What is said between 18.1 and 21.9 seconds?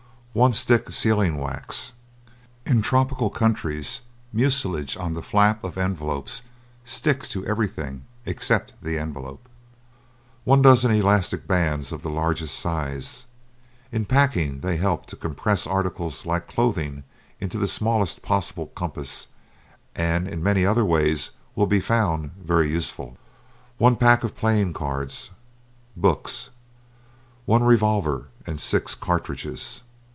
possible compass and in many other ways will be